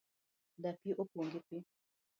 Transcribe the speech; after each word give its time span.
Dapii 0.63 0.97
opong' 1.01 1.31
gi 1.31 1.39
pii 1.47 1.63